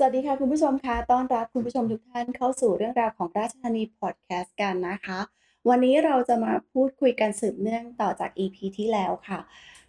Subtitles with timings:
[0.00, 5.18] สวัสดีค่ะคุณผู้ชมคะต้อนรับคุณผู้ชมทุกท่านเข้าสู่เรื่องราวของราชธานีพอดแคสต์กันนะคะ
[5.68, 9.40] วันนี้เราจะมาพูดคุยกันสืบเนื่องต่อจาก EP ที่แล้วค่ะ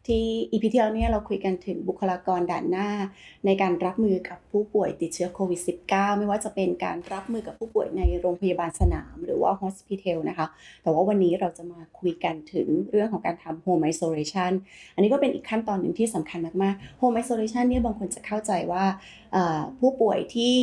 [0.09, 2.89] ที่อีพีที่แล้วเนี่ยเราคุยกันถึงบุคลากรด่านหน้า
[3.45, 10.47] ในการรับมือกับผู้ป่วยติดเชื้อโควิด -19 ไม่ว่าจะเป็นการรับมือกับผู้ป่วยในโรงพยาบาลสนาม หรือว่า hospital นะคะ
[10.83, 14.51] แต่ว่าวันนี้เราจะมาคุยกันถึงเรื่องของการทำ home isolation
[14.95, 18.83] อันนี้ก็เป็นอีกขั้นตอนหนึ่งที่สำคัญมากๆ home isolation เนี่ยบางคนจะเข้าใจว่า
[19.79, 20.55] ผู้ป่วยที่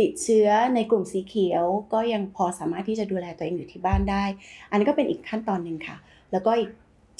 [0.00, 4.24] ติดเชื้อในกลุ่มสีเขียว ก็ยังพอสามารถที่จะดูแลตัวเองอยู่ที่บ้านได้
[4.70, 5.96] อันนี้ก็เป็นอีกขั้นตอนหนึ่งค่ะ
[6.32, 6.70] แล้วก็อีก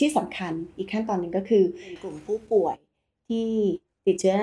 [0.03, 1.65] ที่สำคัญอีกขั้นตอนหนึ่งก็คือ
[2.03, 2.77] กลุ่มผู้ป่วย
[3.29, 3.49] ที่
[4.07, 4.39] ติดเชื้อ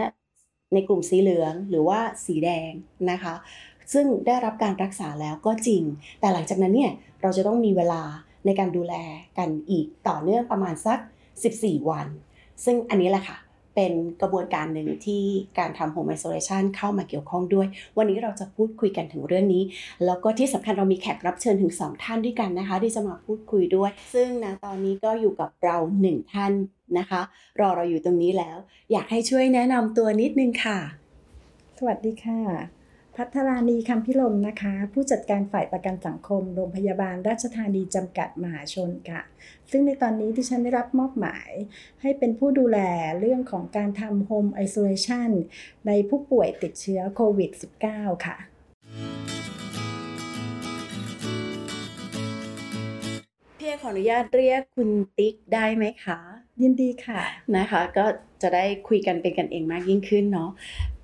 [0.73, 2.71] ในกลุ่มสีเหลืองหรือว่าสีแดง
[3.11, 3.35] นะคะ
[3.93, 5.83] ซึ่งได้รับการรักษาแล้วก็จริง
[6.19, 6.91] แต่หลังจากนั้นเนี่ย
[7.21, 8.03] เราจะต้องมีเวลา
[8.45, 8.93] ในการดูแล
[9.37, 10.99] กันอีกต่อเนื่องประมาณสัก
[11.43, 12.07] 14 วัน
[12.63, 13.37] ซึ่งอันนี้แหละค่ะ
[13.79, 15.23] เป็นกระบวนการหนึ่งที่
[15.59, 19.63] การทำ home isolation เข้ามาเกี่ยวข้องด้วย วันนี้เราจะพูดคุยกันถึงเรื่องนี้
[20.05, 26.53] แล้วก็ที่สำคัญเรามีแขกรับเชิญถึง 2 ท่านด้วยกันนะคะ ที่จะมาพูดคุยด้วย ซึ่งนะตอนนี้ก็อยู่กับเรา 1 ท่าน
[26.97, 27.21] นะคะ
[27.59, 28.57] รอเราอยู่ตรงนี้แล้ว
[28.91, 30.79] อยากให้ช่วยแนะนำตัวนิดนึงค่ะ
[31.77, 32.78] สวัสดีค่ะ
[33.15, 39.21] พัทรานีคำพิลมนะคะ ผู้จัดการฝ่ายประกันสังคม โรงพยาบาลราชธานีจำกัดมหาชนค่ะ
[39.71, 41.49] ซึ่งในตอนนี้ที่ฉันได้รับมอบหมาย
[42.01, 42.79] ให้เป็นผู้ดูแล
[43.19, 45.29] เรื่องของการทำ home isolation
[45.87, 47.51] ในผู้ป่วยติดเชื้อโควิด
[47.87, 48.37] -19 ค่ะ
[53.59, 56.19] พี่ขออนุญาตเรียกคุณติ๊กได้ไหมคะ
[56.61, 57.21] ยินดีค่ะ
[57.57, 58.05] นะคะ ก็
[58.41, 60.49] จะได้คุยกันเป็นกันเองมากยิ่งขึ้นเนาะ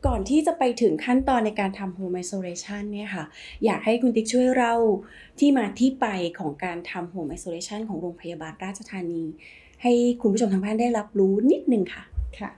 [0.06, 3.25] ก่อนที่จะไปถึงขั้นตอนในการทำ home isolation เนี่ยค่ะ
[3.66, 4.73] อยากให้คุณติ๊กช่วยเล่า
[5.39, 6.08] ที่มาที่ไป
[6.39, 9.23] ของการทำ home isolation ของโรงพยาบาลราชธานี
[9.83, 12.03] ให้คุณผู้ชมทางบ้านได้รับรู้นิดนึงค่ะ
[12.39, 12.52] ค่ะ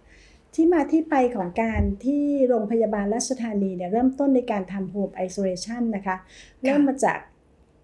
[0.54, 6.16] ที่มาที่ไปของการที่โรงพยาบาลราชธานีเนี่ยเริ่มต้นในการทำ home isolation นะคะ
[6.64, 7.20] เริ่มมาจาก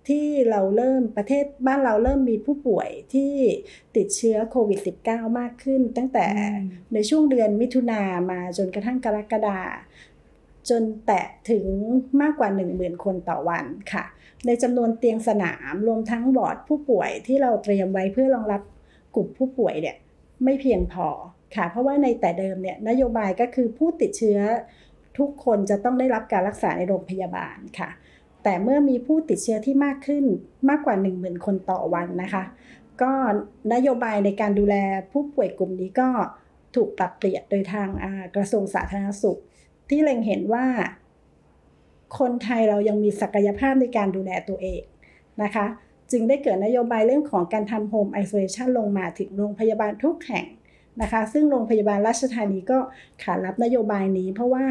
[0.07, 3.33] ที่เราเริ่มประเทศบ้านเราเริ่มมีผู้ป่วยที่
[3.97, 6.27] ติดเชื้อโควิด -19 มากขึ้น ตั้งแต่
[6.93, 9.59] ในช่วงเดือนมิถุนามาจนกระทั่งกรกฎา
[10.69, 11.65] จนแตะถึง
[12.21, 14.05] มากกว่า 10,000 คนต่อวันค่ะ
[14.45, 18.61] ในจำนวนเตียงสนามรวมทั้งบอร์ดผู้ป่วยที่เราเตรียมไว้เพื่อรองรับ
[19.15, 19.95] กลุ่มผู้ป่วยเนี่ย
[20.43, 21.07] ไม่เพียงพอ
[21.55, 24.39] ค่ะ เพราะว่าในแต่เดิมเนี่ยนโยบายก็คือผู้ติดเชื้อ
[25.17, 27.89] ทุกคนจะต้องได้รับการรักษาในโรงพยาบาลค่ะ
[28.43, 30.25] แต่เมื่อมีผู้ติดเชื้อที่มากขึ้น
[30.69, 32.43] มากกว่า 1 0,000 คนต่อวันนะคะ
[33.01, 33.11] ก็
[33.73, 34.75] นโยบายในการดูแล
[35.11, 36.09] ผู้ป่วยกลุ่มนี้ก็
[36.75, 37.89] ถูกปรับเปลี่ยนโดยทาง
[38.35, 39.39] กระทรวงสาธารณสุข
[39.89, 40.65] ที่เล็งเห็นว่า
[42.19, 44.81] คนไทยเรายังมีศักยภาพในการดูแลตัวเอง
[45.43, 45.65] นะคะ
[46.11, 50.45] จึงได้เกิดนโยบายเรื่องของการทำโฮมไอโซเลชันลงมาถึงโรงพยาบาลทุกแห่ง
[51.01, 52.79] นะคะ ซึ่งโรงพยาบาลราชธานีก็
[53.23, 54.65] ขารับนโยบายนี้เพราะว่า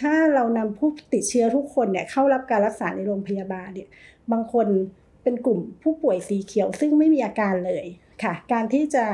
[0.00, 3.88] ถ้าเรานำผู้ติดเชื้อทุกคนเนี่ยเข้ารับการรักษาในโรงพยาบาลเนี่ย
[4.32, 4.66] บางคน
[5.22, 7.86] เป็นกลุ่มผู้ป่วยสีเขียว ซึ่งไม่มีอาการเลย
[8.22, 9.04] ค่ะ การที่จะ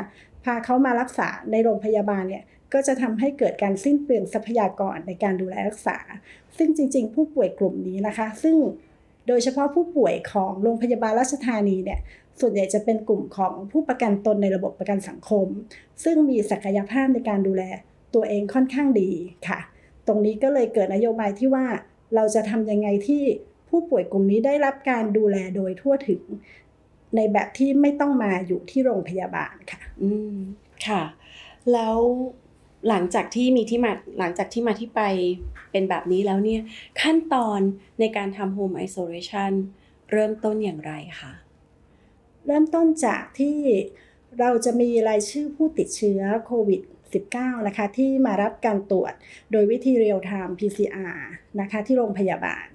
[0.44, 5.98] พาเขามารักษาในโรงพยาบาลเนี่ยก็จะทำให้เกิดการสิ้นเปลืองทรัพยากรในการดูแลรักษา
[6.56, 8.56] ซึ่งจริง ๆ ผู้ป่วยกลุ่มนี้นะคะ ซึ่ง
[9.28, 12.00] โดยเฉพาะผู้ป่วยของโรงพยาบาลราชธานีเนี่ย
[12.40, 15.46] ส่วนใหญ่จะเป็นกลุ่มของผู้ประกันตนในระบบประกันสังคม
[16.04, 17.62] ซึ่งมีศักยภาพในการดูแล
[18.14, 19.10] ตัวเองค่อนข้างดี
[19.48, 19.58] ค่ะ
[20.06, 21.66] ตรงนี้ก็เลยเกิดนโยบายที่ว่า
[22.14, 23.22] เราจะทำยังไงที่
[23.68, 26.22] ผู้ป่วยกลุ่มนี้ได้รับการดูแลโดยทั่วถึง
[27.16, 30.36] ในแบบที่ไม่ต้องมาอยู่ที่โรงพยาบาลค่ะ อืม
[30.86, 31.02] ค่ะ
[31.72, 31.96] แล้ว
[32.88, 35.02] หลังจากที่มีที่มาหลังจากที่มาที่ไป
[35.70, 36.60] เป็นแบบนี้แล้วเนี่ย
[37.00, 37.60] ขั้นตอน
[38.00, 39.52] ในการทำ home isolation
[40.12, 41.32] เริ่มต้นอย่างไรคะ
[42.46, 43.58] เริ่มต้นจากที่
[44.40, 46.80] เราจะมีรายชื่อผู้ติดเชื้อโควิด
[47.20, 49.12] 19 นะคะที่มารับการตรวจ
[49.52, 51.16] โดยวิธี real-time PCR
[51.60, 52.66] นะคะที่โรงพยาบาล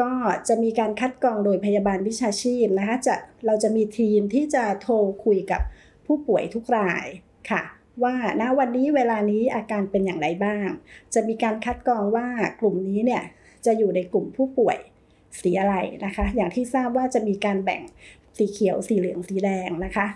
[0.00, 0.12] ก็
[0.48, 3.14] จะมีการคัดกรองโดยพยาบาลวิชาชีพนะคะจะ
[3.46, 4.94] เราจะมีทีมที่จะโทร
[5.24, 5.62] คุยกับ
[6.06, 7.06] ผู้ป่วยทุกราย
[7.50, 7.62] ค่ะ
[8.02, 10.66] ว่าณวันนี้เวลานี้อาการเป็นอย่างไรบ้าง
[11.14, 12.26] จะมีการคัดกรองว่า
[12.60, 13.22] กลุ่มนี้เนี่ย
[13.66, 14.78] จะอยู่ในกลุ่มผู้ป่วย
[15.40, 15.74] สีอะไร
[16.04, 17.82] นะคะ อย่างที่ทราบว่าจะมีการแบ่ง
[18.36, 20.06] สีเขียว สีเหลือง สีแดงนะคะ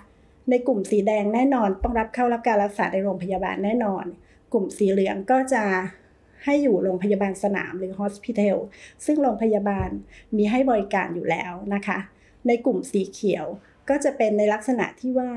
[0.50, 4.04] ในกลุ่มสีแดงแน่นอน ต้องรับเข้ารับการรักษาในโรงพยาบาลแน่นอน
[4.52, 5.64] กลุ่มสีเหลืองก็จะ
[6.44, 8.56] ให้อยู่โรงพยาบาลสนามหรือ hospital
[9.04, 9.88] ซึ่งโรงพยาบาล
[10.36, 11.98] มีให้บริการอยู่แล้วนะคะ
[12.46, 13.46] ในกลุ่มสีเขียว
[13.88, 15.30] ก็จะเป็นในลักษณะที่ว่า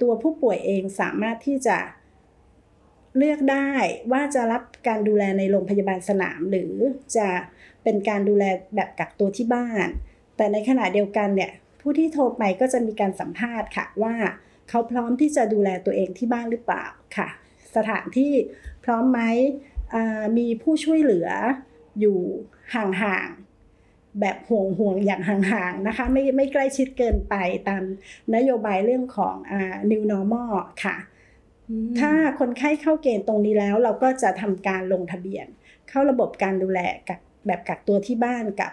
[0.00, 1.78] ตัวผู้ป่วยเองสามารถที่จะ
[3.16, 3.70] เลือกได้
[4.12, 6.72] ว่าจะรับการดูแลในโรงพยาบาลสนาม หรือ
[7.16, 7.28] จะ
[7.82, 9.88] เป็นการดูแลแบบกักตัวที่บ้าน
[10.36, 14.14] แต่ในขณะเดียวกันเนี่ยผู้ที่โทรไปก็จะมีการสัมภาษณ์ค่ะว่า
[14.70, 16.84] เขาพร้อมที่จะดูแลตัวเองที่บ้านหรือเปล่า
[17.16, 17.28] ค่ะ
[17.76, 18.32] สถานที่
[18.84, 19.20] พร้อมไหม
[20.38, 21.28] มีผู้ช่วยเหลือ
[22.00, 22.18] อยู่
[22.74, 27.34] ห่างๆแบบห่วงห่วงอย่างห่างๆนะคะไม่ไม่ใกล้ชิดเกินไป
[27.68, 27.82] ตาม
[28.34, 30.52] นโยบายเรื่องของอ่า new normal
[30.84, 30.96] ค่ะ
[32.00, 35.46] ถ้าคนไข้เข้าเกณฑ์ตรงนี้แล้วเราก็จะทำการลงทะเบียน
[35.88, 38.72] เข้าระบบการดูแลกับ แบบกักตัวที่บ้านกับ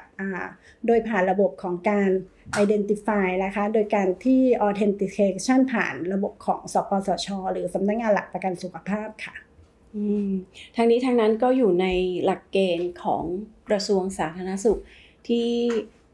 [0.87, 2.09] โดยผ่านระบบของการ
[2.63, 9.35] identify นะคะ โดยการที่ authentication ผ่านระบบของสปสช หรือสำนักงงานหลักประกันสุขภาพค่ะ
[10.75, 11.87] ทางนี้ทางนั้นก็อยู่ใน
[12.23, 13.23] หลักเกณฑ์ของ
[13.69, 14.79] กระทรวงสาธารณสุข
[15.27, 15.49] ที่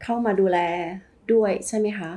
[0.02, 0.58] เข้ามาดูแล
[1.32, 2.10] ด้วยใช่ไหมคะ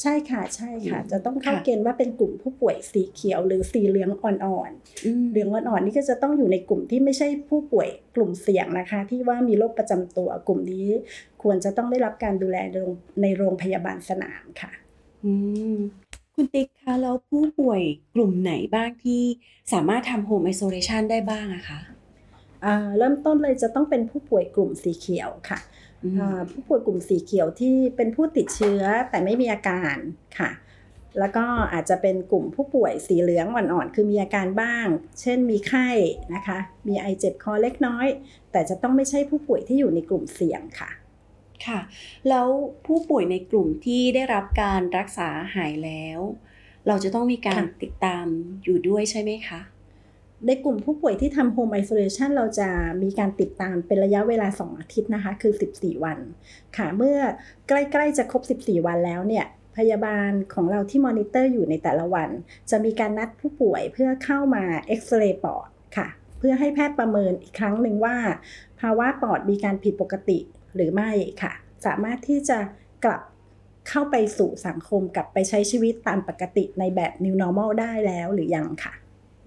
[0.00, 10.88] ใช่ค่ะใช่ค่ะ จะต้องเข้าเกณฑ์ว่าเป็นกลุ่มผู้ป่วยสีเขียวหรือสีเหลืองอ่อนๆเหลืองอ่อนๆนี่ก็จะต้องอยู่ในกลุ่มที่ไม่ใช่ผู้ป่วยกลุ่มเสี่ยงนะคะ ที่ว่ามีโรคประจำตัวกลุ่มนี้
[11.42, 12.56] ควรจะต้องได้รับการดูแล
[13.22, 14.72] ในโรงพยาบาลสนามค่ะ
[16.34, 17.82] คุณติ๊กคะแล้วผู้ป่วย
[18.14, 19.22] กลุ่มไหนบ้างที่
[19.72, 21.80] สามารถทำโฮมไอโซเลชันได้บ้างอะคะ
[22.98, 25.58] เริ่มต้นเลยจะต้องเป็นผู้ป่วยกลุ่มสีเขียวค่ะ
[26.50, 29.96] ผู้ป่วยกลุ่มสีเขียวที่เป็นผู้ติดเชื้อแต่ไม่มีอาการ
[30.38, 30.50] ค่ะ
[31.18, 34.86] แล้วก็อาจจะเป็นกลุ่มผู้ป่วยสีเหลืองอ่อนๆคือมีอาการบ้าง
[35.20, 35.88] เช่นมีไข้
[36.34, 36.58] นะคะ
[36.88, 38.06] มีไอเจ็บคอเล็กน้อย
[38.52, 40.90] แต่จะต้องไม่ใช่ผู้ป่วยที่อยู่ในกลุ่มเสี่ยงค่ะ
[41.66, 41.80] ค่ะ
[42.28, 42.46] แล้ว
[42.86, 46.20] ผู้ป่วยในกลุ่มที่ได้รับการรักษาหายแล้ว
[46.86, 48.26] เราจะต้องมีการติดตาม
[48.64, 49.60] อยู่ด้วยใช่ไหมคะ
[50.46, 52.68] ในกลุ่มผู้ป่วยที่ทำ home isolation เราจะ
[53.02, 56.18] มีการติดตามเป็นระยะเวลา 2 อาทิตย์นะคะ คือ 14 วัน
[56.76, 57.18] ค่ะ เมื่อ
[57.68, 59.46] ใกล้ ๆ จะครบ 14 วันแล้วเนี่ย
[59.76, 62.30] พยาบาลของเราที่มอนิเตอร์อยู่ในแต่ละวัน
[62.70, 66.08] จะมีการนัดผู้ป่วยเพื่อเข้ามาเอ็กซเรย์ปอดค่ะ
[66.38, 68.16] เพื่อให้แพทย์ประเมินอีกครั้งหนึ่งว่า
[68.80, 70.38] ภาวะปอดมีการผิดปกติ
[70.74, 71.10] หรือไม่
[71.42, 71.52] ค่ะ
[71.86, 72.58] สามารถที่จะ
[73.04, 73.22] กลับ
[73.88, 78.92] เข้าไปสู่สังคมกลับไปใช้ชีวิตตามปกติในแบบ new normal ได้แล้วหรือยังค่ะ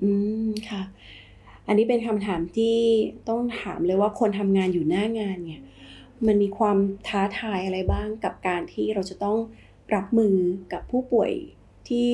[0.02, 0.10] อื
[0.48, 0.82] มค่ะ
[1.68, 2.78] อันนี้เป็นคำถามที่
[3.30, 5.62] ต้องถามเลยว่าคนทำงานอยู่หน้างานเนี่ย
[6.28, 6.78] มันมีความ
[7.08, 9.38] ท้าทายอะไรบ้างกับการที่เราจะต้อง
[9.96, 10.36] รับมือ
[10.74, 11.32] กับผู้ป่วย
[11.90, 12.10] ที่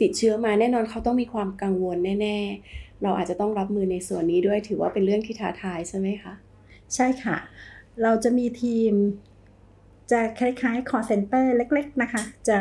[0.00, 2.38] ติดเชื้อมาแน่นอนเขาต้องมีความกังวลแน่
[2.70, 6.32] ๆ เราอาจจะต้องรับมือในส่วนนี้ด้วยถือว่าเป็นเรื่องที่ท้าทายใช่ไหมคะ
[6.94, 7.36] ใช่ค่ะ
[8.02, 8.92] เราจะมีทีม
[10.12, 12.58] จะคล้ายๆ call center เล็ก ๆ นะคะ จะ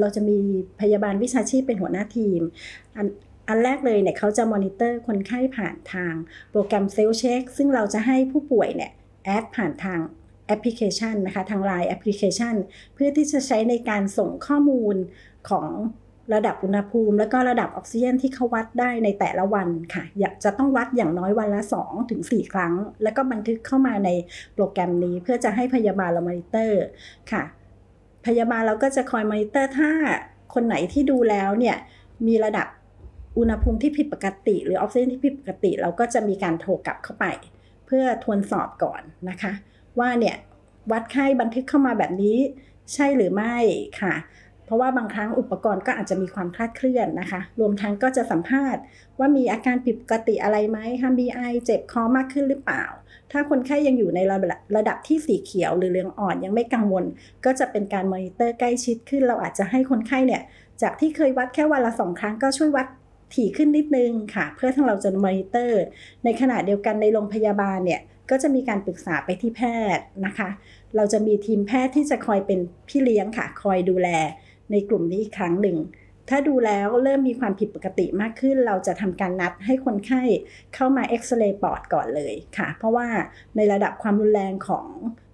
[0.00, 0.38] เราจะมี
[0.80, 2.40] พยาบาลวิชาชีพเป็นหัวหน้าทีม
[3.48, 6.14] อันแรกเลยเนี่ยเขาจะมอนิเตอร์คนไข้ผ่านทาง
[6.50, 8.90] โปรแกรมเซลเช็คซึ่งเราจะให้ผู้ป่วยเนี่ย
[9.24, 10.00] add ผ่านทาง
[10.46, 12.54] แอปพลิเคชันนะคะ ทาง Line แอปพลิเคชัน
[12.94, 14.96] เพื่อที่จะใช้ในการส่งข้อมูล
[15.50, 15.68] ของ
[16.34, 22.22] ระดับอุณหภูมิ แล้วก็ระดับออกซิเจนที่เขาวัดได้ในแต่ละวันค่ะอาจจะต้องวัดอย่างน้อยวันละ 2-4ถึง
[22.52, 24.10] ครั้ง แล้วก็บันทึกเข้ามาใน
[24.54, 26.82] โปรแกรมนี้ เพื่อจะให้พยาบาลเรามอนิเตอร์
[27.32, 27.42] ค่ะ
[28.26, 29.90] พยาบาลเราก็จะคอยมอนิเตอร์ถ้า
[30.54, 31.76] คนไหนที่ดูแล้วเนี่ย
[32.26, 32.66] มีระดับ
[33.38, 37.26] อุณหภูมิที่ผิดปกติ หรือออกซิเจนที่ผิดปกติ เราก็จะมีการโทรกลับเข้าไป
[37.86, 39.52] เพื่อทวนสอบก่อนนะคะ
[39.98, 40.36] ว่าเนี่ย
[40.92, 42.38] วัดไข้บันทึกเข้ามาแบบนี้
[42.94, 43.56] ใช่หรือไม่
[44.00, 44.14] ค่ะ
[44.64, 48.82] เพราะว่าบางครั้งอุปกรณ์ก็อาจจะมีความคลาดเคลื่อนนะคะ รวมทั้งก็จะสัมภาษณ์
[49.18, 52.84] ว่ามีอาการผิดปกติอะไรไหมคะมีไอเจ็บคอมากขึ้นหรือเปล่า
[53.32, 54.36] ถ้าคนไข้ยังอยู่ในระ
[54.76, 57.04] ระดับที่สีเขียว หรือเหลืองอ่อนยังไม่กังวล
[57.44, 60.42] ก็จะเป็นการมอนิเตอร์ใกล้ชิดขึ้น เราอาจจะให้คนไข้เนี่ย
[60.82, 62.86] จากที่เคยวัดแค่วันละสองครั้งก็ช่วยวัด
[63.34, 65.82] ถี่ขึ้นนิดนึงค่ะ เพื่อทั้งเราจะมอนิเตอร์
[66.24, 69.62] ในขณะเดียวกันในโรงพยาบาลเนี่ยก็จะมีการปรึกษาไปที่แพ
[69.96, 70.48] ทย์นะคะ
[70.96, 72.58] เราจะมีทีมแพทย์ที่จะคอยเป็น
[72.88, 74.08] พี่เลี้ยงค่ะ คอยดูแล
[74.70, 75.78] ในกลุ่มนี้อีกครั้งหนึ่ง
[76.28, 80.22] ถ้าดูแล้วเริ่มมีความผิดปกติมากขึ้น เราจะทำการนัดให้คนไข้
[80.74, 83.06] เข้ามาเอ็กซเรย์ปอดก่อนเลยค่ะ เพราะว่า
[83.56, 84.86] ในระดับความรุนแรงของ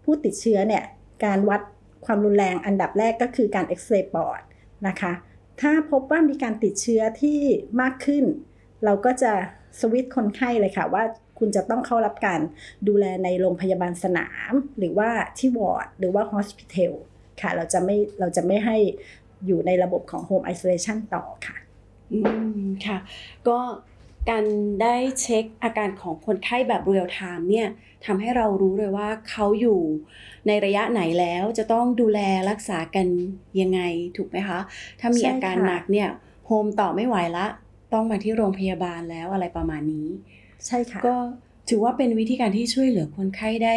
[0.04, 0.84] ผู้ติดเชื้อเนี่ย
[1.24, 1.60] การวัด
[2.06, 4.40] ความรุนแรงอันดับแรกก็คือการเอ็กซเรย์ปอด
[4.88, 5.12] นะคะ
[5.60, 7.38] ถ้าพบว่ามีการติดเชื้อที่
[7.80, 8.24] มากขึ้น
[8.84, 9.32] เราก็จะ
[9.80, 11.02] สวิตคนไข้เลยค่ะว่า
[11.38, 12.40] คุณจะต้องเข้ารับการ
[12.88, 16.94] ดูแลในโรงพยาบาลสนาม หรือว่าที่วอร์ดหรือว่า hospitel
[17.40, 18.76] ค่ะ เราจะไม่เราจะไม่ให้
[19.46, 21.56] อยู่ในระบบของ home isolation ต่อค่ะ
[22.12, 22.20] อื
[22.60, 22.98] มค่ะ
[23.48, 23.58] ก็
[24.30, 24.44] การ
[24.82, 27.68] ได้เช็คอาการของคนไข้แบบ real-time เนี่ย
[28.06, 29.80] ทำให้เรารู้เลยว่าเขาอยู่
[30.46, 32.20] ในระยะไหนแล้วจะต้องดูแล
[32.50, 33.06] รักษากัน
[33.60, 33.80] ยังไง
[34.16, 34.58] ถูกไหมคะ
[35.00, 36.08] ถ้ามีอาการหนักเนี่ย
[36.46, 37.46] โฮมต่อไม่ไหวละ
[37.92, 40.08] ต้องมาที่โรงพยาบาลแล้วอะไรประมาณนี้
[40.66, 41.16] ใช่ค่ะ ก็
[41.68, 43.74] ถือว่าเป็นวิธีการที่ช่วยเหลือคนไข้ได้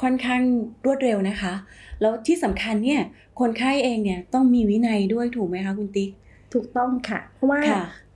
[0.00, 0.42] ค่อนข้าง
[0.84, 1.54] รวดเร็วนะคะ
[2.00, 3.02] แล้วที่สำคัญเนี่ย
[3.40, 6.10] คนไข้เองเนี่ยต้องมีวินัยด้วยถูกไหมคะคุณติ๊ก
[6.54, 7.60] ถูกต้องค่ะ เพราะว่า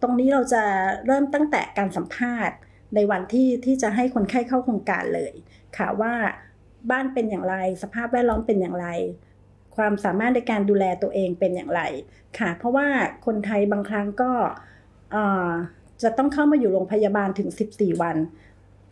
[0.03, 0.63] ตรงนี้เราจะ
[1.07, 2.57] เริ่มตั้งแต่การสัมภาษณ์
[2.95, 5.33] ในวันที่ที่จะให้คนไข้เข้าโครงการเลย
[5.77, 6.15] ค่ะว่า
[6.91, 8.87] บ้านเป็นอย่างไร สภาพแวดล้อมเป็นอย่างไร
[9.77, 11.83] ความสามารถในการดูแลตัวเองเป็นอย่างไร
[12.39, 12.87] ค่ะ เพราะว่า
[13.27, 14.33] คนไทยบางครั้งก็
[16.03, 18.17] จะต้องเข้ามาอยู่โรงพยาบาลถึง 14 วัน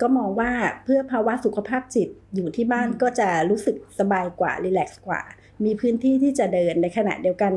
[0.00, 0.50] ก็มองว่า
[0.85, 5.21] เพื่อภาวะสุขภาพจิตอยู่ที่บ้านก็จะรู้สึกสบายกว่ารีแลกซ์กว่า
[5.64, 7.52] มีพื้นที่ที่จะเดินในขณะเดียวกัน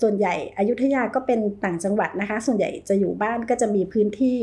[0.00, 4.38] ส่วนใหญ่อยุธยาก็เป็นต่างจังหวัดนะคะ ส่วนใหญ่จะอยู่บ้านก็จะมีพื้นที่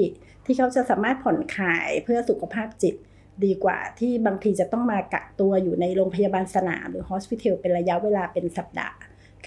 [0.45, 2.95] ที่เขาจะสามารถผ่อนคลายเพื่อสุขภาพจิต
[3.43, 8.97] ดีกว่าที่บางทีจะต้องมากักตัวอยู่ในโรงพยาบาลสนามหรือฮอสพิทอลเป็นระยะเวลาเป็นสัปดาห์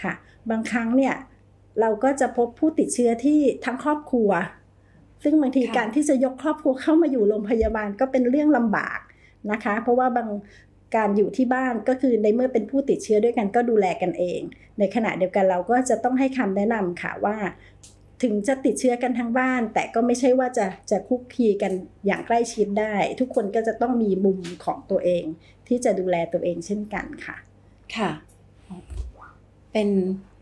[0.02, 0.12] ค่ะ
[0.50, 1.14] บางครั้งเนี่ย
[1.80, 4.30] เราก็จะพบผู้ติดเชื้อที่ทั้งครอบครัว
[5.22, 9.00] ซึ่งบางทีการที่จะยกครอบครัวเข้ามาอยู่โรงพยาบาลก็เป็นเรื่องลำบาก
[9.52, 10.28] นะคะ เพราะว่าบาง
[10.96, 14.40] การอยู่ที่บ้านก็คือในเมื่อเป็นผู้ติดเชื้อด้วยกันก็ดูแลกันเอง
[14.78, 17.36] ในขณะเดียวกันเราก็จะต้องให้คำแนะนำค่ะว่า
[18.22, 21.72] ถึงจะติดเชื้อกันทั้งบ้าน แต่ก็ไม่ใช่ว่าจะจะคุกคีกัน
[22.06, 25.24] อย่างใกล้ชิดได้ ทุกคนก็จะต้องมีมุมของตัวเอง
[25.68, 27.36] ที่จะดูแลตัวเองเช่นกันค่ะ
[27.96, 28.10] ค่ะ
[29.72, 29.88] เป็น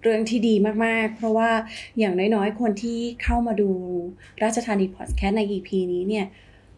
[0.03, 0.55] เรื่องที่ดี
[0.85, 1.51] มาก ๆ เพราะว่า
[1.99, 3.71] อย่างน้อย ๆ คนที่เข้ามาดู
[4.43, 6.27] ราชธานีพอดแคสต์ใน EP นี้เนี่ย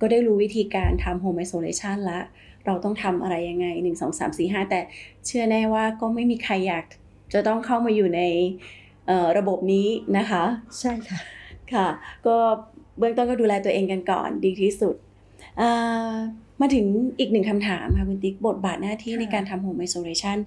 [0.00, 2.20] ก็ได้รู้วิธีการทำโฮมไอโซเลชันละ
[2.66, 4.80] เราต้องทำอะไรยังไง 1 2 3 4 5 แต่
[5.26, 6.84] เชื่อแน่ว่าก็ไม่มีใครอยาก
[7.34, 8.22] จะต้องเข้ามาอยู่ใน
[9.38, 10.44] ระบบนี้นะคะ
[10.80, 11.18] ใช่ค่ะ
[11.72, 11.88] ค่ะ
[12.26, 12.36] ก็
[12.98, 14.94] เบื้องต้นก็ดูแลตัวเองกันก่อนดีที่สุด
[16.60, 16.86] มาถึง
[17.18, 20.38] อีกหนึ่งคำถามค่ะคุณติ๊กบทบาทหน้าที่ในการทำโฮมไอโซเลชัน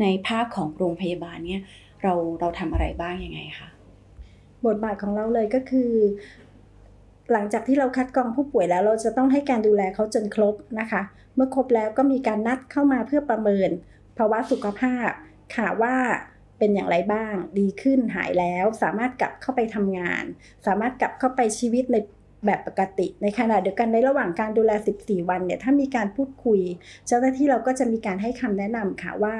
[0.00, 1.60] ในภาพของโรงพยาบาลเนี่ย
[2.02, 3.68] เราเราทำอะไรบ้างยังไงคะ
[4.66, 5.90] บทบาทของเราเลยก็คือ
[7.32, 11.02] หลังจากที่เราคัดกรองผู้ป่วยแล้วเราจะต้องให้การดูแลเขาจนครบนะคะ
[11.34, 13.70] เมื่อครบแล้วก็มีการนัดเข้ามาเพื่อประเมิน
[14.16, 15.10] ภาวะสุขภาพ
[15.54, 15.94] ค่ะว่า
[16.58, 20.24] เป็นอย่างไรบ้าง ดีขึ้นหายแล้ว สามารถกลับเข้าไปทำงาน
[20.66, 21.96] สามารถกลับเข้าไปชีวิตใน
[22.46, 26.60] แบบปกติ ในขณะเดียวกันในระหว่างการดูแล 14 วันเนี่ยถ้ามีการพูดคุย
[27.06, 29.36] เจ้าหน้าที่เราก็จะมีการให้คำแนะนำค่ะว่า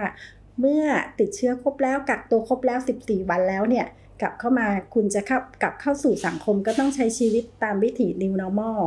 [0.60, 0.84] เมื่อ
[1.20, 3.86] ติดเชื้อครบแล้วกักตัวครบแล้ว 14 วันแล้วเนี่ย
[4.20, 8.80] กลับเข้ามาคุณจะเข้ากลับเข้าสู่สังคมก็ต้องใช้ชีวิตตามวิถี new normal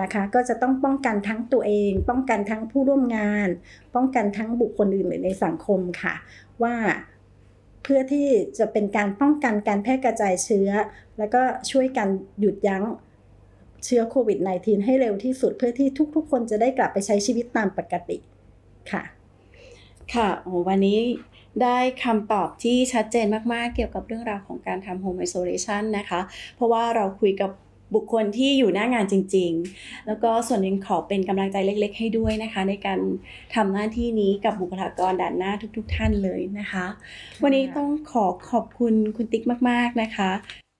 [0.00, 3.48] นะคะ ก็จะต้องป้องกันทั้งตัวเอง ป้องกันทั้งผู้ร่วมงาน
[3.94, 6.14] ป้องกันทั้งบุคคลอื่นในสังคมค่ะ
[6.62, 6.74] ว่า
[7.82, 10.70] เพื่อที่จะเป็นการป้องกันการแพร่กระจายเชื้อ
[11.18, 12.08] แล้วก็ช่วยกัน
[12.40, 12.84] หยุดยั้ง
[13.84, 18.16] เชื้อโควิด -19 ให้เร็วที่สุดเพื่อที่ทุกๆ คนจะได้กลับไปใช้ชีวิตตามปกติ
[18.90, 19.02] ค่ะ
[20.14, 20.98] ค่ะโอ้วันนี้
[21.62, 26.20] ได้คำตอบที่ชัดเจนมากๆ เกี่ยวกับเรื่องราวของการทำโฮมไอโซเลชันนะคะ
[26.56, 27.50] เพราะว่าเราคุยกับ
[27.94, 33.00] บุคคลที่อยู่หน้างานจริง ๆ แล้วก็ส่วนหนึ่งขอเป็นกำลังใจเล็ก ๆ ให้ด้วยนะคะ ในการ
[33.54, 36.86] ทำหน้าที่นี้กับบุคลากรด่านหน้าทุก ๆท่านเลยนะคะ
[37.42, 40.30] วันนี้ต้องขอขอบคุณคุณติ๊กมาก ๆ นะคะ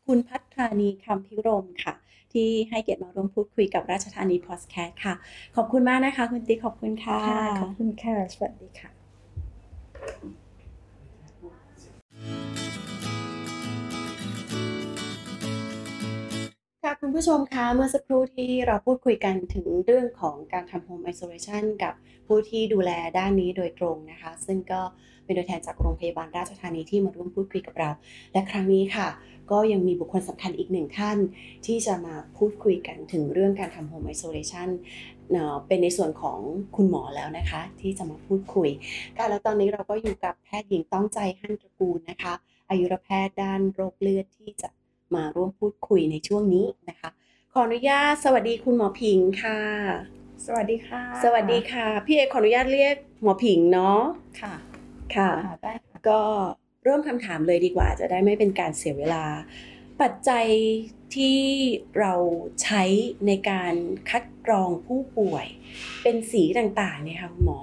[0.07, 1.95] คุณพัฒรานีคำพิรมค่ะ
[2.33, 5.15] ที่ให้เกียรติมาร่วมพูดคุยกับราชธานีพอดแคสค่ะ
[5.57, 7.21] ขอบคุณมากนะคะ คุณติ๊กขอบคุณค่ะ
[7.61, 10.48] ขอบคุณค่ะ สวัสดีค่ะ
[12.29, 12.68] Thank you.
[16.85, 21.95] ค่ะคุณผู้ชมคะเมื่อสักครู่ที่เราพูดคุยกันถึงเรื่องของการทำ Home Isolation กับ
[22.27, 24.81] ผู้ที่ดูแลด้านนี้โดยตรงนะคะ ซึ่งก็
[25.25, 27.91] เป็นตัวแทนจากโรงพยาบาลราชธานีที่มาร่วมพูดคุยกับเรา
[28.33, 29.09] และครั้งนี้ค่ะ
[29.51, 31.19] ก็ยังมีบุคคลสำคัญอีกหนึ่งท่าน
[31.67, 34.69] ที่จะมาพูดคุยกันถึงเรื่องการทำ Home Isolation
[35.67, 36.39] เป็นในส่วนของ
[36.77, 38.69] คุณหมอแล้วนะคะ ที่จะมาพูดคุย
[39.17, 42.35] ค่ะแล้วตอนนี้เราก็อยู่กับแพทย์หญิงต้องใจหั่นตระกูลนะคะ
[42.71, 44.69] อายุรแพทย์ด้านโรคเลือดที่จะ
[45.17, 47.11] มาร่วมพูดคุยในช่วงนี้นะคะ
[47.53, 49.61] ขออนุญาตสวัสดีคุณหมอผิงค่ะ
[50.47, 54.01] สวัสดีค่ะ สวัสดีค่ะ พี่เอกขออนุญาตเรียกหมอผิงเนาะ
[54.41, 54.55] ค่ะ
[55.17, 55.31] ค่ะ
[55.63, 55.73] ได้
[56.11, 56.21] ก็
[56.85, 59.25] เริ่มคำถามเลยดีกว่า จะได้ไม่เป็นการเสียเวลา
[60.01, 60.47] ปัจจัย
[61.15, 61.39] ที่
[61.99, 62.15] เรา
[62.63, 62.83] ใช้
[63.27, 63.75] ในการ
[64.11, 65.47] คัดกรองผู้ป่วย
[66.03, 67.61] เป็นสีต่างๆเนี่ยค่ะคุณหมอ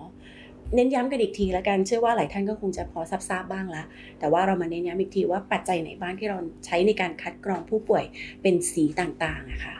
[0.73, 3.85] เน้นย้ำกันอีกทีแล้วกันเชื่อว่าหลายท่านก็คงจะพอทราบบ้างแล้ว
[4.19, 8.03] แต่ว่าเรามาเน้นย้ำอีกทีว่าปัจจัยไหนบ้างที่เราใช้ในการคัดกรองผู้ป่วย
[8.41, 9.75] เป็นสีต่างๆอะค่ะ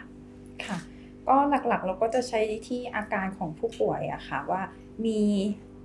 [0.66, 0.78] ค่ะ
[1.28, 4.62] ก็หลักๆเราก็จะใช้ที่อาการของผู้ป่วยอะค่ะว่า
[5.06, 5.22] มี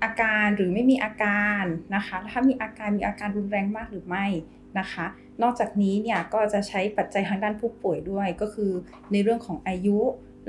[0.03, 1.65] อาการหรือไม่มีอาการ
[1.95, 4.27] นะคะถ้ามีอาการมีอาการรุนแรงมากหรือไม่
[4.79, 5.07] นะคะ
[5.43, 8.73] นอกจากนี้เนี่ยก็จะใช้ปัจจัยทางด้านผู้ป่วยด้วยก็คือ
[9.13, 9.99] ในเรื่องของอายุ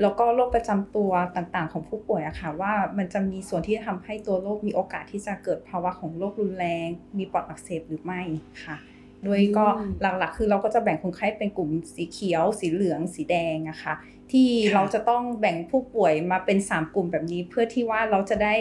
[0.00, 8.22] แล้วก็โรคประจำตัวต่างๆ ของผู้ป่วยอะค่ะว่ามันจะมีส่วนที่จะทำให้ตัวโรคมีโอกาสที่จะเกิดภาวะของโรครุนแรง มีปอดอักเสบหรือไม่
[8.64, 8.76] ค่ะ
[9.24, 9.66] โดยก็
[10.00, 13.94] หลักๆ คือเราก็จะแบ่งคนไข้เป็นกลุ่มสีเขียว สีเหลือง สีแดงอะค่ะ
[14.32, 18.54] ที่เราจะต้องแบ่งผู้ป่วยมาเป็น 3 กลุ่มแบบนี้ เพื่อที่ว่าเราจะได้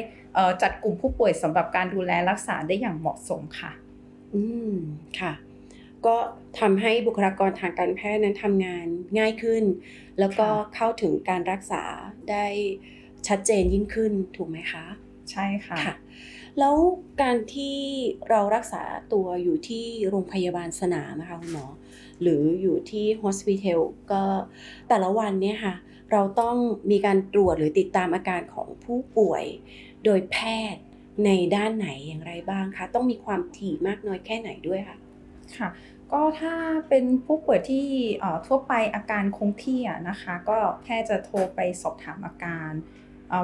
[0.62, 3.72] จัดกลุ่มผู้ป่วยสำหรับการดูแลรักษาได้อย่างเหมาะสมค่ะ
[4.34, 4.76] อืม
[5.20, 5.32] ค่ะ
[6.06, 6.18] ก็
[6.60, 8.86] ทำให้บุคลากรทางการแพทย์นั้นทำงาน
[9.20, 9.64] ง่ายขึ้น
[10.20, 11.84] แล้วก็เข้าถึงการรักษา
[12.30, 12.46] ได้
[13.28, 14.86] ชัดเจนยิ่งขึ้นถูกไหมคะ
[15.32, 15.96] ใช่ค่ะคะ
[16.60, 16.76] แล้ว
[17.22, 17.78] การที่
[18.30, 21.68] เรารักษาตัวอยู่ที่โรงพยาบาลสนามนะคะคุณหมอ
[22.22, 23.80] หรืออยู่ที่ hospital
[24.12, 24.24] ก็
[24.90, 25.76] แต่ละวันเนี่ยค่ะ
[26.12, 26.58] เราต้อง
[26.92, 29.44] มีการตรวจหรือติดตามอาการของผู้ป่วย
[30.06, 30.38] โดยแพ
[30.74, 30.84] ทย์
[31.26, 34.98] ในด้านไหนอย่างไรบ้างคะ ต้องมีความถี่มากน้อยแค่ไหนด้วยค่ะ
[35.58, 35.70] ค่ะ
[36.12, 36.54] ก็ถ้า
[36.90, 37.86] เป็นผู้ป่วยที่
[38.48, 42.72] ทั่วไปอาการคงที่นะคะ ก็แพทย์จะโทรไปสอบถามอาการ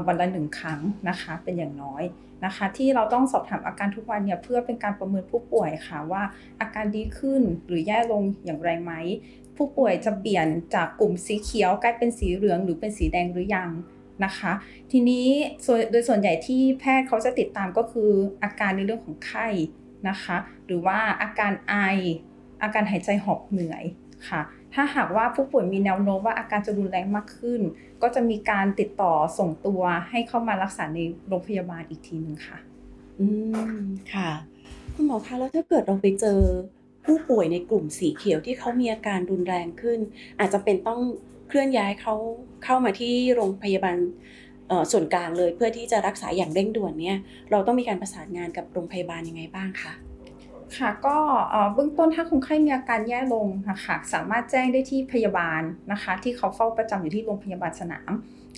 [0.08, 2.04] วันละหนึ่งครั้งนะคะเป็นอย่างน้อย
[2.46, 6.24] นะคะ ที่เราต้องสอบถามอาการทุกวันเนี่ยเพื่อเป็นการประเมินผู้ป่วยค่ะว่า
[6.62, 8.94] อาการดีขึ้นหรือแย่ลงอย่างไรไหม
[9.56, 13.70] ผู้ป่วยจะเปลี่ยนจากกลุ่มสีเขียวกลายเป็นสีเหลืองหรือเป็นสีแดงหรือยัง
[14.26, 14.52] นะคะ
[14.92, 15.28] ทีนี้
[15.92, 18.12] โดยส่วนใหญ่ที่แพทย์เขาจะติดตามก็คือ
[18.44, 19.48] อาการในเรื่องของไข้
[20.10, 21.76] นะคะ หรือว่าอาการไอ
[22.62, 23.84] อาการหายใจหอบเหนื่อย
[24.30, 24.42] ค่ะ
[24.74, 27.62] ถ้าหากว่าผู้ป่วยมีแนวโน้มว่าอาการจะรุนแรงมากขึ้น
[28.02, 32.58] ก็จะมีการติดต่อส่งตัวให้เข้ามารักษาในโรงพยาบาลอีกทีหนึ่งค่ะ
[33.20, 33.28] อื
[33.80, 34.32] มค่ะ
[34.94, 36.40] คุณหมอคะแล้วถ้าเกิดเราไปเจอ
[37.06, 40.00] ผู้ป่วยในกลุ่มสีเขียวที่เขามีอาการรุนแรงขึ้น
[40.40, 41.00] อาจจะเป็นต้อง
[41.48, 42.16] เคลื่อนย้ายเขา
[42.64, 43.98] เข้ามาที่โรงพยาบาล
[44.92, 47.18] ส่วนกลางเลยเพื่อที่จะรักษาอย่างเร่งด่วนเนี่ย
[47.52, 49.94] เราต้องมีการประสานงานกับโรงพยาบาลยังไงบ้างคะ
[50.78, 51.18] ค่ะก็
[51.74, 58.12] เบื้องต้นถ้าคนไข้มีอาการแย่ลงนะคะสามารถแจ้งได้ที่พยาบาลนะคะ ที่เขาเฝ้าประจำอยู่ที่โรงพยาบาลสนาม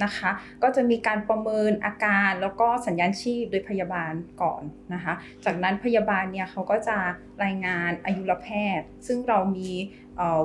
[0.03, 0.29] นะคะ
[0.63, 4.61] ก็จะมีการประเมินอาการแล้วก็สัญญาณชีพโดยพยาบาลก่อน
[4.93, 5.13] นะคะ
[5.45, 6.97] จากนั้นพยาบาลเนี่ยเขาก็จะ
[7.43, 8.47] รายงานอายุรแพ
[8.77, 9.69] ทย์ ซึ่งเรามี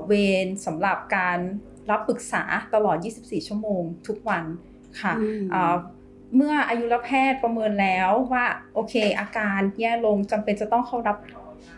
[0.06, 0.12] เว
[0.44, 1.38] รสำหรับการ
[1.90, 2.42] รับปรึกษา
[2.74, 4.44] ตลอด 24 ชั่วโมงทุกวัน
[5.00, 5.12] ค่ะ
[6.36, 11.16] เมื่ออายุรแพทย์ประเมินแล้วว่าโอเค อาการแย่ลงจำเป็นจะต้องเข้ารับ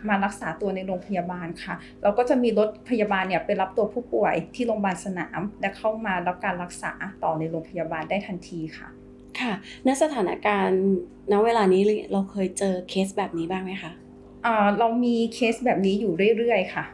[0.09, 6.91] มารักษาตัวในโรงพยาบาลค่ะ เราก็จะมีรถพยาบาลเนี่ยไปรับตัวผู้ป่วยที่โรงพยาบาลสนาม และเข้ามารับการรักษา
[7.23, 8.87] ต่อในโรงพยาบาลได้ทันทีค่ะ
[9.39, 9.53] ค่ะ
[9.87, 10.85] ณสถานการณ์
[11.31, 11.81] ณเวลานี้
[12.11, 13.91] เราเคยเจอเคสแบบนี้บ้างไหมคะ
[14.79, 16.85] เรามีเคสแบบนี้อยู่เรื่อยๆค่ะ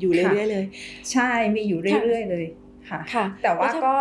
[0.00, 0.64] อยู่เรื่อยๆเลย
[1.12, 2.44] ใช่มีอยู่เรื่อยๆเลย
[3.14, 3.96] ค่ะ แต่ว่าก็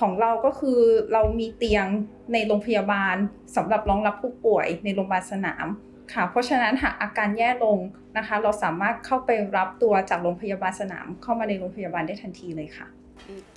[0.00, 0.78] ของเราก็คือ
[1.12, 1.86] เรามีเตียง
[2.32, 3.16] ในโรงพยาบาล
[3.56, 5.66] สำหรับรองรับผู้ป่วยในโรงพยาบาลสนาม
[6.12, 7.78] ค่ะ เพราะฉะนั้นหากอาการแย่ลง
[8.16, 12.86] นะคะ เราสามารถเข้าไปรับตัวจากโรงพยาบาลสนาม เข้ามาในโรงพยาบาลได้ทันทีเลยค่ะ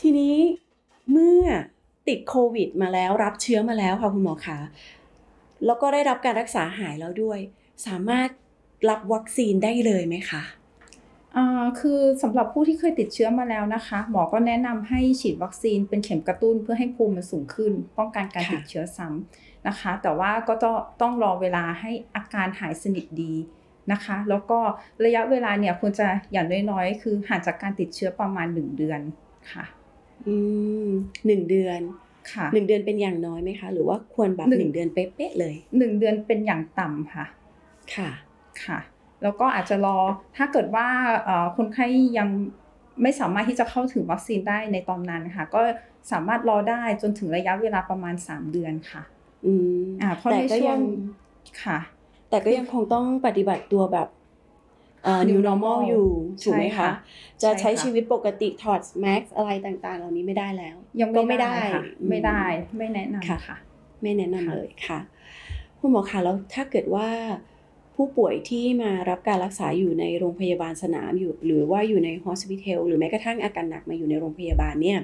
[0.01, 0.35] ทีนี้
[1.11, 1.43] เมื่อ
[2.07, 4.59] ติดโควิด มาแล้วรับเชื้อมาแล้วค่ะคุณหมอคะ
[5.65, 7.39] แล้วก็ได้รับการรักษาหายแล้วด้วย
[7.87, 8.29] สามารถ
[8.89, 10.43] รับวัคซีนได้เลยไหมคะ
[11.79, 23.33] คือสำหรับผู้ที่เคยติดเชื้อมาแล้วนะคะ หมอก็แนะนำให้ฉีดวัคซีนเป็นเข็มกระตุ้นเพื่อให้ภูมิมันสูงขึ้น ป้องกันการติดเชื้อซ้ำนะคะ แต่ว่าก็ต้องต้องรอเวลาให้อาการหายสนิทดี
[23.91, 24.59] นะคะ แล้วก็
[25.05, 29.01] ระยะเวลาเนี่ยควรจะอย่างน้อยๆ คือห่างจากการติดเชื้อประมาณ 1 เดือน
[29.51, 29.65] ค่ะ
[30.27, 30.35] อื
[30.87, 30.89] ม
[31.25, 31.79] หนึ่งเดือน
[32.33, 37.25] ค่ะหนึ่งเดือนเป็นอย่างน้อยไหมคะ หรือว่าควรแบบหนึ่งเดือนเป๊ะๆเลยหนึ่งเดือนเป็นอย่างต่ำค่ะ
[37.95, 38.09] ค่ะ
[38.63, 38.79] ค่ะ
[39.23, 39.97] แล้วก็อาจจะรอ
[40.37, 40.87] ถ้าเกิดว่า
[41.57, 41.85] คนไข้
[42.17, 42.29] ยัง
[43.01, 45.61] ไม่สามารถที่จะเข้าถึงวัคซีนได้ในตอนนั้นค่ะ ก็
[46.11, 49.03] สามารถรอได้จนถึงระยะเวลาประมาณ 3 เดือนค่ะ
[49.45, 50.77] อืมอ่าเพราะในช่วง
[51.63, 51.79] ค่ะ
[52.29, 54.07] แต่ก็ยังคงต้องปฏิบัติตัวแบบ
[55.03, 56.07] เอ่อ new normal อยู่
[56.43, 56.89] ถูกไหมคะ
[57.43, 61.55] จะใช้ชีวิตปกติถอดแม็กอะไรต่างๆ เหล่านี้ไม่ได้แล้ว ยังไม่ได้
[62.09, 62.41] ไม่ได้
[62.77, 63.57] ไม่แนะนำค่ะ
[64.01, 64.99] ไม่แนะนำเลยค่ะ
[65.79, 67.07] คุณหมอคะแล้วถ้าเกิดว่า
[68.01, 74.99] ผู้ป่วยที่มารับการรักษาอยู่ในโรงพยาบาลสนามอยู่ หรือว่าอยู่ในฮอสพิทอลหรือแม้กระทั่งอาการหนักมาอยู่ในโรงพยาบาลเนี่ย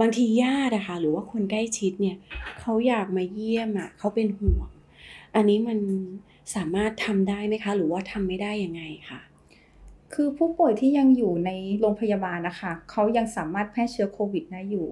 [0.00, 2.16] บางทีญาตินะคะหรือว่าคนใกล้ชิดเนี่ย
[2.60, 4.68] เขาอยากมาเยี่ยมอะเขาเป็นห่วง
[5.34, 5.78] อันนี้มัน
[6.54, 9.20] สามารถทำได้ไหมคะ หรือว่าทำไม่ได้ยังไงคะ
[10.14, 14.86] คือผู้ป่วยที่ยังอยู่ในโรงพยาบาลนะคะเขายังสามารถแพร่เชื้อโควิดได้อยู่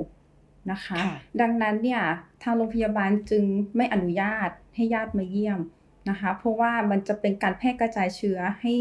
[0.73, 0.99] นะคะ
[1.41, 2.03] ดังนั้นเนี่ย
[2.43, 3.45] ทางโรงพยาบาลจึง
[3.77, 5.61] ไม่อนุญาตให้ญาติมาเยี่ยม
[6.09, 8.75] นะคะ เพราะว่ามันจะเป็นการแพร่กระจายเชื้อให้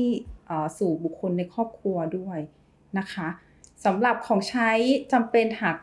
[0.80, 2.40] สู่บุคคลในครอบครัวด้วย
[3.00, 3.28] นะคะ
[3.86, 4.70] สำหรับของใช้
[5.14, 5.78] จำเป็นหาก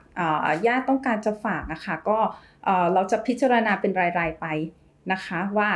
[0.67, 2.19] ญาติต้องการจะฝากนะคะ ก็
[2.95, 4.47] เราจะพิจารณาเป็นราย ๆ ไป
[5.13, 5.71] นะคะว่า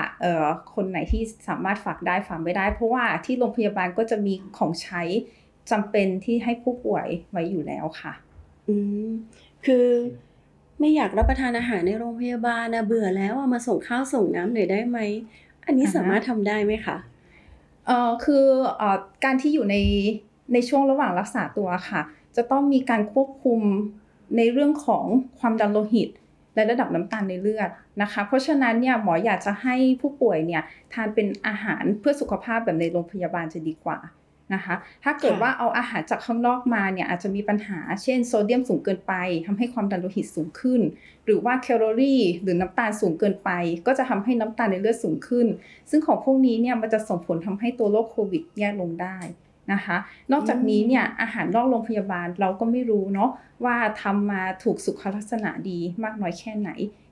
[0.75, 5.03] คนไหนที่สามารถฝากได้ฝากไม่ได้ เพราะว่าที่โรงพยาบาลก็จะมีของใช้
[5.71, 8.13] จำเป็นที่ให้ผู้ป่วยไว้อยู่แล้วค่ะ
[8.69, 8.75] อื
[9.07, 9.11] ม
[9.67, 9.87] คือ
[10.79, 14.99] ไม่อยากรับประทานอาหารในโรงพยาบาลนะเบื่อแล้วมาส่งข้าวส่งน้ำหน่อยได้ไหม
[15.71, 16.97] อันนี้สามารถทำได้ไหมคะ
[17.87, 18.45] เอ่อคือ
[18.79, 19.77] เอ่อการที่อยู่ใน
[20.53, 22.01] ในช่วงระหว่างรักษาตัวค่ะ
[22.37, 23.61] จะต้องมีการควบคุม
[24.37, 25.05] ในเรื่องของ
[25.39, 26.09] ความดันโลหิต
[26.55, 27.71] และระดับน้ำตาลในเลือด
[28.03, 33.99] นะคะ เพราะฉะนั้นเนี่ยหมออยากจะให้ผู้ป่วยเนี่ยทานเป็นอาหารเพื่อสุขภาพแบบในโรงพยาบาลจะดีกว่า
[34.55, 39.13] นะคะ ถ้าเกิดว่าเอาอาหารจากข้างนอกมาเนี่ยอาจจะมีปัญหา เช่นโซเดียมสูงเกินไป
[39.47, 40.81] ทำให้ความดันโลหิตสูงขึ้น
[41.25, 43.51] หรือว่าแคลอรี่หรือน้ำตาลสูงเกินไป
[43.87, 45.47] ก็จะทำให้น้ำตาลในเลือดสูงขึ้น
[45.91, 49.19] ซึ่งของพวกนี้เนี่ยมันจะส่งผลทำให้ตัวโรคโควิดแย่ลงได้
[49.73, 49.97] นะคะ
[50.33, 53.31] นอกจากนี้เนี่ยอาหารนอกโรงพยาบาลเราก็ไม่รู้เนาะ
[53.65, 56.71] ว่าทำมาถูกสุขลักษณะดีมากน้อยแค่ไหน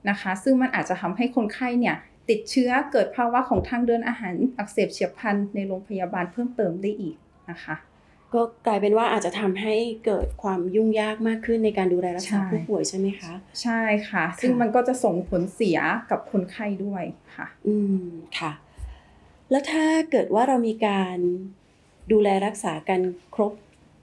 [0.09, 1.95] นะคะ ซึ่งมันอาจจะทำให้คนไข้เนี่ย
[2.29, 7.15] ติดเชื้อเกิดภาวะของทางเดินอาหารอักเสบเฉียบพลันในโรงพยาบาลเพิ่มเติมได้อีก
[7.51, 7.75] นะคะ
[8.33, 13.31] ก็กลายเป็นว่าอาจจะทำให้เกิดความยุ่งยากมากขึ้นในการดูแลรักษาใช่ผู้ป่วยใช่ไหมคะ
[13.61, 15.79] ใช่ค่ะ ซึ่งมันก็จะส่งผลเสีย
[16.11, 17.03] กับคนไข้ด้วย
[17.35, 18.05] ค่ะ อืม
[18.39, 18.51] ค่ะ
[19.51, 21.17] แล้วถ้าเกิดว่าเรามีการ
[22.11, 22.99] ดูแลรักษากัน
[23.35, 23.53] ครบ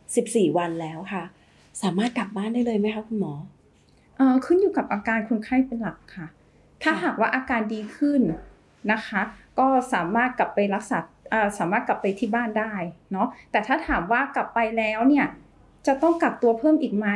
[0.05, 1.25] 14 วันแล้วค่ะ
[1.83, 3.35] สามารถกลับบ้านได้เลยไหมคะคุณหมอ
[4.17, 6.27] เอ่อขึ้นอยู่กับอาการคนไข้เป็นหลักค่ะ
[6.83, 8.21] ถ้าหากว่าอาการดีขึ้น
[8.93, 9.21] นะคะ
[9.59, 11.16] ก็สามารถกลับไปรักษาเอ่อ
[11.59, 12.73] สามารถกลับไปที่บ้านได้
[13.13, 15.27] เนาะแต่ถ้าถามว่ากลับไปแล้วเนี่ย
[15.87, 17.09] จะต้องกักตัวเพิ่มอีกไหม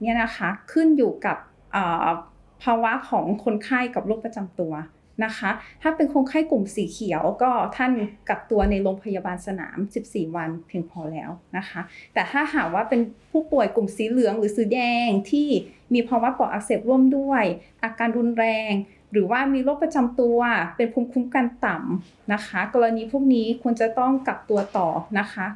[0.00, 1.36] เนี่ยนะคะขึ้นอยู่กับ
[2.62, 4.72] ภาวะของคนไข้กับโรคประจำตัว
[5.24, 5.50] นะคะ
[5.82, 7.92] ถ้าเป็นคนไข้กลุ่มสีเขียวก็ท่าน
[8.28, 11.80] กักตัวในโรงพยาบาลสนาม 14 วันเพียงพอแล้วนะคะ
[12.14, 15.48] แต่ถ้าหากว่าเป็นผู้ป่วยกลุ่มสีเหลืองหรือสีแดงที่
[15.94, 17.44] มีภาวะปอดอักเสบร่วมด้วย
[17.82, 18.72] อาการรุนแรง
[19.14, 20.38] หรือว่ามีโรคประจำตัว
[20.76, 25.46] เป็นภูมิคุ้มกันต่ำนะคะ กรณีพวกนี้ควรจะต้องกักตัวต่อนะคะ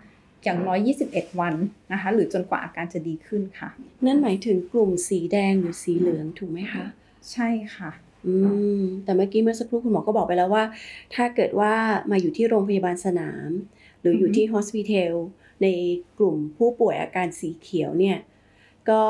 [0.45, 0.79] อย่างน้อย
[1.11, 1.55] 21 วัน
[1.93, 3.69] นะคะ หรือจนกว่าอาการจะดีขึ้นค่ะ
[4.05, 6.85] นั่นหมายถึงกลุ่มสีแดงหรือสีเหลืองถูกไหมคะ
[7.33, 7.91] ใช่ค่ะ
[8.27, 8.35] อื
[8.81, 10.65] มแต่เมื่อกี้เมื่อสักครู่คุณหมอก็บอกไปแล้วว่า
[11.15, 11.75] ถ้าเกิดว่า
[12.11, 13.51] มาอยู่ที่โรงพยาบาลสนาม
[14.01, 15.15] หรืออยู่ที่ฮอสพิทอล
[15.63, 15.67] ใน
[16.19, 18.19] กลุ่มผู้ป่วยอาการสีเขียวเนี่ย
[18.91, 19.03] ก็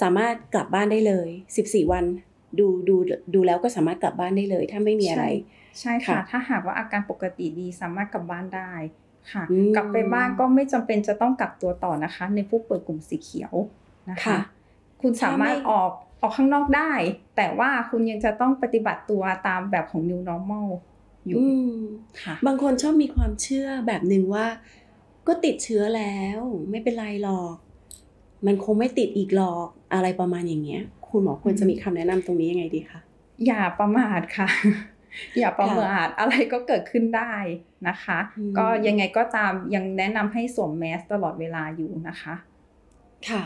[0.00, 1.28] สามารถกลับบ้านได้เลย
[1.60, 2.04] 14 วัน
[2.58, 2.96] ดูดู
[3.34, 5.24] ดูแล้วก็สามารถกลับบ้านได้เลย ถ้าไม่มีอะไร
[5.80, 8.72] ใช่ค่ะค่ะถ้าหากว่าอาการปกติดีสามารถกลับบ้านได้
[9.32, 13.54] ค่ะอืมกลับไปบ้านก็ไม่จำเป็นจะต้องกักตัวต่อนะคะ ในผู้ป่วยกลุ่มสีเขียว
[14.10, 14.38] นะคะค่ะ
[15.00, 16.92] คุณสามารถถ้าไม่ออกออกข้างนอกได้
[17.36, 20.68] แต่ว่าคุณยังจะต้องปฏิบัติตัวตามแบบของ new normal
[21.26, 21.78] อยู่อืม
[22.22, 24.46] ค่ะบางคนชอบมีความเชื่อแบบหนึ่งว่า
[25.26, 27.54] ก็ติดเชื้อแล้ว ไม่เป็นไรหรอก
[28.46, 30.82] มันคงไม่ติดอีกหรอกอะไรประมาณอย่างเงี้ย
[31.16, 33.00] คุณหมอควรจะมีคำแนะนำตรงนี้ยังไงดีคะ
[33.46, 34.48] อย่าประมาทค่ะ
[35.38, 37.34] อย่าประมาทอะไรก็เกิดขึ้นได้
[37.88, 42.34] นะคะอืมก็ยังไงก็ตามยังแนะนำให้สวมแมสตลอดเวลาอยู่นะคะ
[43.28, 43.42] ค่ะ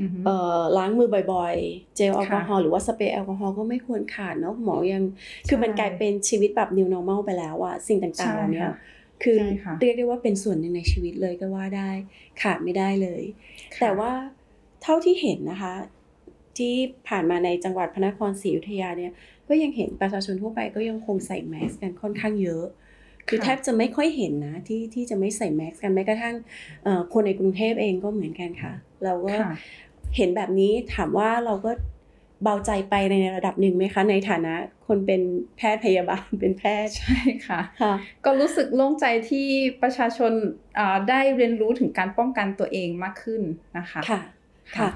[0.00, 5.02] อือฮึเอ่อล้างมือบ่อยๆ เจลแอลกอฮอล์ค่ะหรือว่าสเปรย์แอลกอฮอล์ก็ไม่ควรขาดเนาะหมอยัง
[5.48, 8.74] คือใช่มันกลายเป็นชีวิตแบบ new normal ไปแล้วอะสิ่งต่างๆใช่เหล่านี้ค่ะ
[9.22, 11.90] คือใช่ค่ะเรียกได้ว่าเป็นส่วนหนึ่งในชีวิตเลยก็ว่าได้
[12.42, 13.22] ขาดไม่ได้เลย
[13.74, 14.12] ค่ะแต่ว่า
[14.82, 15.74] เท่าที่เห็นนะคะ
[16.60, 16.74] ที่
[17.08, 19.12] ผ่านมาในจังหวัดพระนครศรีอยุธยาเนี่ย
[19.48, 22.64] ก็ยังเห็นประชาชนทั่วไปก็ยังคงใส่แมสกันค่อนข้างเยอะ
[23.28, 26.34] คือค่ะแทบจะไม่ค่อยเห็นนะที่ที่จะไม่ใส่แมสกันแม้กระทั่ง
[26.84, 28.72] เอ่อคนในกรุงเทพเองก็เหมือนกันค่ะ
[29.04, 29.52] เราก็ค่ะ
[30.16, 31.70] เห็นแบบนี้ถามว่าเราก็
[32.44, 34.54] เบาใจไปในระดับหนึ่งไหมคะ ในฐานะ
[34.86, 35.22] คนเป็น
[35.56, 37.94] แพทย์พยาบาลเป็นแพทย์ใช่ค่ะค่ะ
[38.24, 39.46] ก็รู้สึกโล่งใจที่
[39.82, 40.32] ประชาชน
[40.78, 43.42] อ่าได้เรียนรู้ถึงการป้องกันตัวเองมากขึ้น
[43.78, 44.20] นะคะค่ะ
[44.78, 44.90] ค่ะ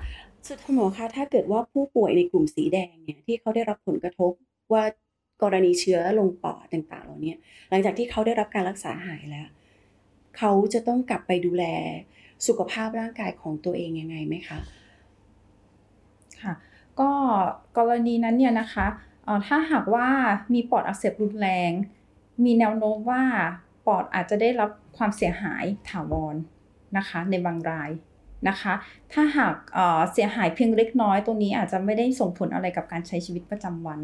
[0.49, 4.33] สุดคุณหมอคะถ้าเกิดว่าผู้ป่วยในกลุ่มสีแดงเนี่ยที่เขาได้รับผลกระทบ
[4.73, 4.85] ว่า
[5.43, 7.35] กรณีเชื้อลงปอดต่างๆเหล่านี้
[7.71, 9.49] หลังจากที่เขาได้รับการรักษาหายแล้ว
[10.39, 11.65] เขาจะต้องกลับไปดูแล
[12.47, 14.59] สุขภาพร่างกายของตัวเองยังไงไหมคะ
[16.43, 16.55] ค่ะ
[17.01, 17.11] ก็
[17.79, 18.87] กรณีนั้นเนี่ยนะคะ
[19.47, 20.09] ถ้าหากว่า
[20.55, 21.71] มีปอดอักเสบรุนแรง
[22.45, 23.23] มีแนวโน้มว่า
[23.87, 26.37] ปอดอาจจะได้รับความเสียหายถาวร
[26.97, 27.91] นะคะ ในบางราย
[28.49, 28.75] นะคะ
[29.13, 34.01] ถ้าหากเอ่อเสียหายเพียงเล็กน้อยตรงนี้อาจจะไม่ได้ส่งผลอะไรกับการใช้ชีวิตประจำวัน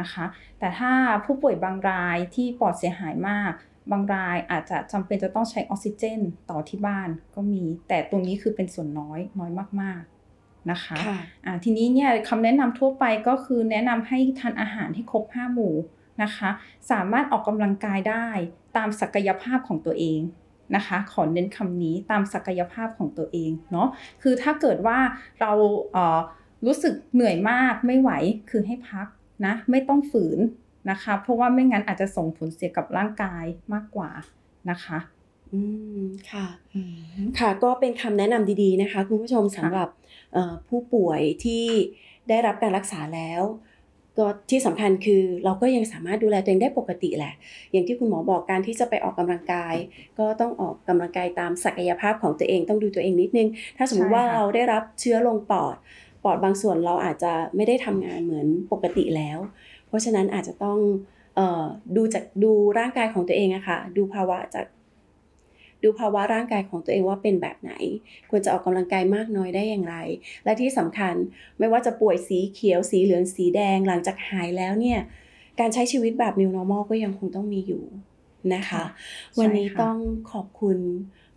[0.00, 0.24] นะคะ
[0.58, 0.92] แต่ถ้า
[1.24, 3.52] ผู้ป่วยบางรายที่ปอดเสียหายมาก
[3.90, 15.74] บางรายอาจจะจำเป็นจะต้องใช้ออกซิเจนต่อที่บ้านก็มี แต่ตรงนี้คือเป็นส่วนน้อยน้อยมากๆนะคะค่ะอ่าทีนี้เนี่ยคำแนะนำทั่วไปก็คือแนะนำให้ทานอาหารให้ครบ5หมู่
[16.22, 16.50] นะคะ
[16.90, 18.28] สามารถออกกำลังกายได้
[18.76, 20.20] ตามศักยภาพของตัวเอง
[20.76, 23.88] นะคะ ขอเน้นคำนี้ตามศักยภาพของตัวเองเนาะ
[24.22, 24.98] คือถ้าเกิดว่า
[25.40, 25.52] เรา
[25.92, 26.18] เอ่อ
[26.66, 28.10] รู้สึกเหนื่อยมากไม่ไหว
[28.50, 29.06] คือให้พัก
[29.46, 30.38] นะไม่ต้องฝืน
[30.90, 34.10] นะคะ เพราะว่าไม่งั้นอาจจะส่งผลเสียกับร่างกายมากกว่า
[34.70, 34.98] นะคะ
[35.52, 35.60] อื
[36.00, 36.46] มค่ะ
[37.38, 39.88] ค่ะก็เป็นคำแนะนำดีๆนะคะ คุณผู้ชมสำหรับ
[40.32, 41.64] เอ่อผู้ป่วยที่
[42.28, 43.42] ได้รับการรักษาแล้ว
[44.18, 47.34] ก็ที่สำคัญคือเราก็ยังสามารถดูแลตัวเองได้ปกติแหละ
[47.72, 49.74] อย่างที่คุณหมอบอกการที่จะไปออกกำลังกาย
[50.18, 55.76] ก็ต้องออกกำลังกายตามศักยภาพของตัวเองต้องดูตัวเองนิดนึง ถ้าสมมติว่าใช่ค่ะเราได้รับเชื้อลงปอด
[56.24, 59.38] ปอดบางส่วนเราอาจจะไม่ได้ทำงานเหมือนปกติแล้ว
[59.86, 60.78] เพราะฉะนั้นอาจจะต้อง
[61.36, 61.64] เออ
[61.96, 64.66] ดูจากดูร่างกายของตัวเองอะค่ะดูภาวะจาก
[65.82, 67.72] ดูภาวะร่างกายของตัวเองว่าเป็นแบบไหน
[68.30, 69.96] ควรจะออกกำลังกายมากน้อยได้อย่างไร
[70.44, 71.14] และที่สำคัญ
[71.58, 75.00] ไม่ว่าจะป่วยสีเขียวสีเหลืองสีแดงหลังจากหายแล้วเนี่ย
[75.60, 77.82] การใช้ชีวิตแบบ new normal ก็ยังคงต้องมีอยู่
[78.54, 78.84] นะคะค่ะ
[79.38, 79.98] วันนี้ใช่ค่ะต้อง
[80.32, 80.78] ขอบคุณ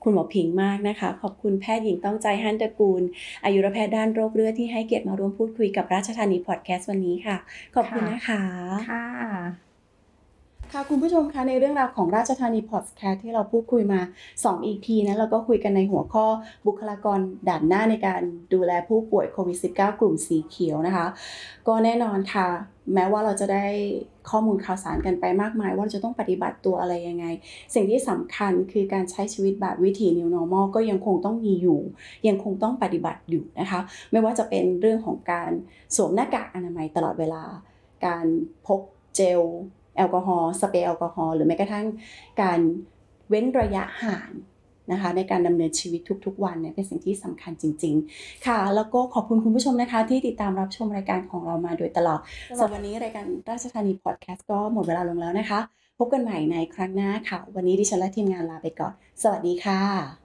[0.04, 3.02] คุณหมอผิงมากนะคะ ขอบคุณแพทย์หญิงต้องใจฮันตระกูล
[3.44, 7.38] อายุรแพทย์ด้านโรคเลือดที่ให้เกียรติมาร่วมพูดคุยกับราชธานีพอดแคสต์วันนี้ค่ะ
[7.76, 8.42] ขอบคุณนะคะ
[8.90, 9.71] ค่ะ
[10.76, 14.02] ค่ะคุณผู้ชมคะในเรื่องราวของราชธานีพอดแคสต์ที่เราพูดคุยมา
[14.36, 16.26] 2 EP นะเราก็คุยกันในหัวข้อ
[16.68, 18.22] บุคลากรด่านหน้าในการ
[18.54, 21.08] ดูแลผู้ป่วยโควิด -19 กลุ่มสีเขียวนะคะ
[21.68, 22.48] ก็แน่นอนค่ะ
[22.94, 23.66] แม้ว่าเราจะได้
[24.30, 27.26] ข้อมูลข่าวสารกันไปมากมาย ว่าเราจะต้องปฏิบัติตัวอะไรยังไง
[27.76, 31.80] สิ่งที่สำคัญคือการใช้ชีวิตแบบวิถี New Normal ก็ยังคงต้องมีอยู่
[32.28, 33.80] ยังคงต้องปฏิบัติอยู่นะคะ
[34.12, 35.52] ไม่ว่าจะเป็นเรื่องของการ
[35.96, 37.44] สวมหน้ากากอนามัยตลอดเวลา
[38.06, 38.26] การ
[38.66, 38.82] พก
[39.18, 39.44] เจล
[39.98, 41.86] แอลกอฮอล์สเปรย์แอลกอฮอล์หรือแม้กระทั่ง
[42.42, 42.60] การ
[43.30, 44.32] เว้นระยะห่าง
[44.92, 55.60] นะคะในการดำเนินชีวิตทุกๆ วันเนี่ยเป็นสิ่งที่สำคัญจริง ๆ ค่ะ แล้วก็ขอบคุณคุณผู้ชมนะคะ ที่ติดตามรับชมรายการของเรามาโดยตลอดสำหรับวันนี้รายการราชธานีพอดแคสต์ก็หมดเวลาลงแล้วนะคะ
[56.00, 60.21] พบกันใหม่ในครั้งหน้าค่ะ วันนี้ดิฉันและทีมงานลาไปก่อน สวัสดีค่ะ